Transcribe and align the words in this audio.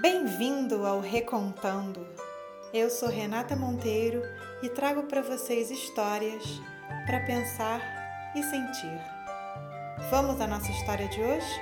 Bem-vindo 0.00 0.86
ao 0.86 1.00
Recontando. 1.00 2.06
Eu 2.72 2.88
sou 2.88 3.10
Renata 3.10 3.54
Monteiro 3.54 4.22
e 4.62 4.70
trago 4.70 5.02
para 5.02 5.20
vocês 5.20 5.70
histórias 5.70 6.42
para 7.04 7.20
pensar 7.20 8.32
e 8.34 8.42
sentir. 8.42 8.98
Vamos 10.08 10.40
à 10.40 10.46
nossa 10.46 10.70
história 10.70 11.06
de 11.08 11.20
hoje? 11.20 11.60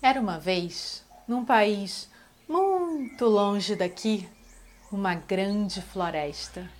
Era 0.00 0.18
uma 0.18 0.38
vez, 0.38 1.04
num 1.28 1.44
país 1.44 2.08
muito 2.48 3.26
longe 3.26 3.76
daqui, 3.76 4.26
uma 4.90 5.14
grande 5.14 5.82
floresta. 5.82 6.70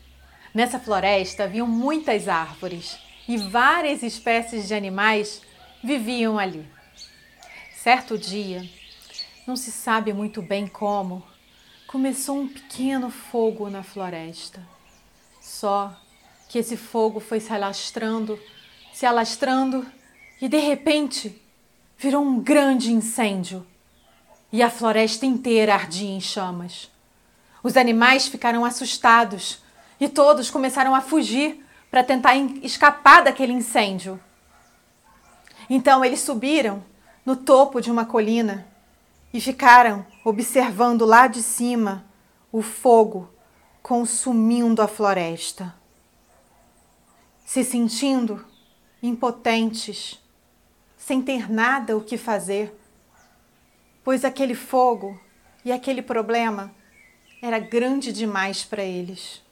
Nessa 0.55 0.81
floresta 0.81 1.45
haviam 1.45 1.67
muitas 1.67 2.29
árvores 2.29 2.99
e 3.29 3.37
várias 3.37 4.03
espécies 4.03 4.69
de 4.69 4.75
animais 4.75 5.43
viviam 5.85 6.39
ali. 6.39 6.67
Certo 7.83 8.17
dia, 8.17 8.65
não 9.45 9.57
se 9.57 9.73
sabe 9.73 10.13
muito 10.13 10.41
bem 10.41 10.69
como, 10.69 11.21
começou 11.89 12.39
um 12.39 12.47
pequeno 12.47 13.11
fogo 13.11 13.69
na 13.69 13.83
floresta. 13.83 14.65
Só 15.41 15.93
que 16.49 16.61
esse 16.61 16.77
fogo 16.77 17.19
foi 17.19 17.41
se 17.41 17.53
alastrando, 17.53 18.39
se 18.93 19.05
alastrando 19.05 19.85
e 20.41 20.49
de 20.49 20.59
repente 20.59 21.43
virou 21.99 22.23
um 22.23 22.39
grande 22.39 22.93
incêndio. 22.93 23.67
E 24.53 24.63
a 24.63 24.71
floresta 24.71 25.27
inteira 25.27 25.75
ardia 25.75 26.09
em 26.09 26.21
chamas. 26.21 26.89
Os 27.65 27.77
animais 27.77 28.29
ficaram 28.29 28.65
assustados 28.65 29.61
e 29.99 30.09
todos 30.09 30.53
começaram 30.53 30.95
a 30.95 31.01
fugir 31.01 31.67
para 31.91 32.05
tentar 32.05 32.37
escapar 32.37 33.25
daquele 33.25 33.53
incêndio. 33.53 34.21
Então 35.69 36.05
eles 36.05 36.21
subiram 36.21 36.92
no 37.25 37.37
topo 37.37 37.81
de 37.81 37.91
uma 37.91 38.05
colina 38.05 38.67
e 39.33 39.41
ficaram 39.41 40.05
observando 40.25 41.05
lá 41.05 41.27
de 41.27 41.43
cima 41.43 42.05
o 42.51 42.61
fogo 42.61 43.31
consumindo 43.83 44.83
a 44.83 44.89
floresta, 44.89 45.75
se 47.45 47.65
sentindo 47.65 48.45
impotentes, 49.03 50.21
sem 50.97 51.21
ter 51.21 51.51
nada 51.51 51.97
o 51.97 52.01
que 52.01 52.17
fazer, 52.17 52.73
pois 54.05 54.25
aquele 54.25 54.55
fogo 54.55 55.21
e 55.65 55.73
aquele 55.73 56.03
problema 56.03 56.73
era 57.41 57.59
grande 57.59 58.13
demais 58.13 58.65
para 58.65 58.85
eles. 58.85 59.43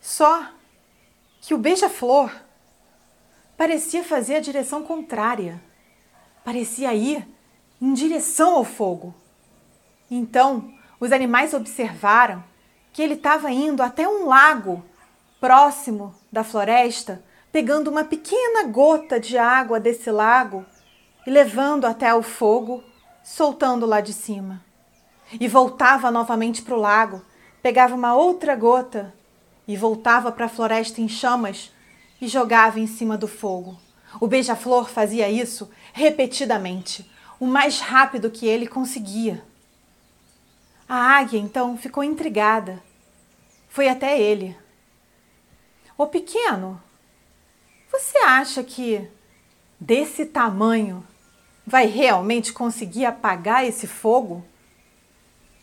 Só 0.00 0.52
que 1.40 1.52
o 1.52 1.58
beija-flor 1.58 2.30
parecia 3.56 4.04
fazer 4.04 4.36
a 4.36 4.40
direção 4.40 4.84
contrária 4.84 5.60
parecia 6.46 6.94
ir 6.94 7.26
em 7.82 7.92
direção 7.92 8.54
ao 8.54 8.64
fogo. 8.64 9.12
Então, 10.08 10.72
os 11.00 11.10
animais 11.10 11.52
observaram 11.52 12.44
que 12.92 13.02
ele 13.02 13.14
estava 13.14 13.50
indo 13.50 13.82
até 13.82 14.06
um 14.06 14.26
lago 14.26 14.84
próximo 15.40 16.14
da 16.30 16.44
floresta, 16.44 17.20
pegando 17.50 17.90
uma 17.90 18.04
pequena 18.04 18.62
gota 18.68 19.18
de 19.18 19.36
água 19.36 19.80
desse 19.80 20.08
lago 20.08 20.64
e 21.26 21.30
levando 21.32 21.84
até 21.84 22.14
o 22.14 22.22
fogo, 22.22 22.80
soltando 23.24 23.84
lá 23.84 24.00
de 24.00 24.12
cima. 24.12 24.64
E 25.40 25.48
voltava 25.48 26.12
novamente 26.12 26.62
para 26.62 26.76
o 26.76 26.80
lago, 26.80 27.22
pegava 27.60 27.96
uma 27.96 28.14
outra 28.14 28.54
gota 28.54 29.12
e 29.66 29.76
voltava 29.76 30.30
para 30.30 30.46
a 30.46 30.48
floresta 30.48 31.00
em 31.00 31.08
chamas 31.08 31.72
e 32.20 32.28
jogava 32.28 32.78
em 32.78 32.86
cima 32.86 33.18
do 33.18 33.26
fogo. 33.26 33.84
O 34.20 34.26
beija-flor 34.26 34.88
fazia 34.88 35.28
isso 35.28 35.70
repetidamente, 35.92 37.08
o 37.38 37.46
mais 37.46 37.80
rápido 37.80 38.30
que 38.30 38.46
ele 38.46 38.66
conseguia. 38.66 39.44
A 40.88 41.18
águia 41.18 41.38
então 41.38 41.76
ficou 41.76 42.02
intrigada. 42.02 42.82
Foi 43.68 43.88
até 43.88 44.18
ele. 44.18 44.56
Ô 45.98 46.06
pequeno, 46.06 46.80
você 47.90 48.18
acha 48.18 48.62
que 48.62 49.06
desse 49.78 50.24
tamanho 50.24 51.06
vai 51.66 51.86
realmente 51.86 52.52
conseguir 52.52 53.04
apagar 53.04 53.64
esse 53.64 53.86
fogo? 53.86 54.44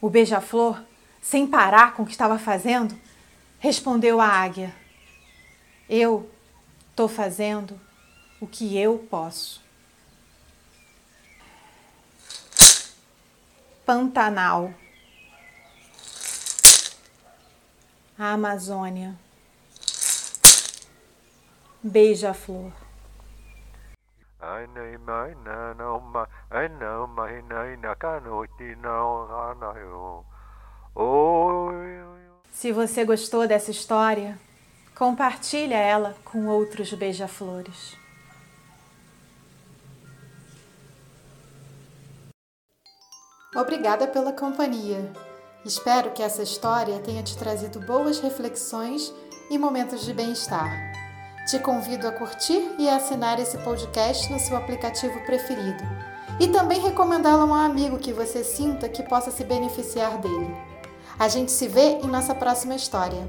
O 0.01 0.09
beija-flor, 0.09 0.83
sem 1.22 1.47
parar 1.47 1.94
com 1.94 2.03
o 2.03 2.06
que 2.06 2.11
estava 2.11 2.38
fazendo, 2.38 2.95
respondeu 3.57 4.19
à 4.19 4.27
águia: 4.27 4.75
Eu 5.89 6.29
estou 6.91 7.07
fazendo 7.07 7.79
o 8.43 8.47
que 8.47 8.77
eu 8.77 8.99
posso. 9.09 9.61
Pantanal, 13.85 14.73
a 18.17 18.33
Amazônia, 18.33 19.15
beija-flor. 21.81 22.71
Se 32.51 32.71
você 32.71 33.05
gostou 33.05 33.47
dessa 33.47 33.71
história, 33.71 34.37
compartilha 34.95 35.75
ela 35.77 36.15
com 36.23 36.47
outros 36.47 36.93
beija-flores. 36.93 38.02
Obrigada 43.55 44.07
pela 44.07 44.33
companhia. 44.33 45.11
Espero 45.65 46.11
que 46.11 46.23
essa 46.23 46.41
história 46.41 46.99
tenha 46.99 47.23
te 47.23 47.37
trazido 47.37 47.79
boas 47.79 48.19
reflexões 48.19 49.13
e 49.49 49.57
momentos 49.57 50.03
de 50.03 50.13
bem-estar. 50.13 50.71
Te 51.47 51.59
convido 51.59 52.07
a 52.07 52.11
curtir 52.11 52.75
e 52.79 52.89
a 52.89 52.95
assinar 52.95 53.39
esse 53.39 53.57
podcast 53.59 54.31
no 54.31 54.39
seu 54.39 54.57
aplicativo 54.57 55.19
preferido 55.25 55.83
e 56.39 56.47
também 56.47 56.79
recomendá-lo 56.79 57.43
a 57.43 57.45
um 57.45 57.53
amigo 57.53 57.99
que 57.99 58.13
você 58.13 58.43
sinta 58.43 58.89
que 58.89 59.03
possa 59.03 59.29
se 59.29 59.43
beneficiar 59.43 60.17
dele. 60.17 60.55
A 61.19 61.27
gente 61.27 61.51
se 61.51 61.67
vê 61.67 61.99
em 62.03 62.07
nossa 62.07 62.33
próxima 62.33 62.75
história. 62.75 63.27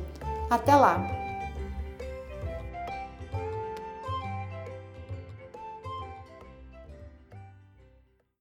Até 0.50 0.74
lá! 0.74 1.23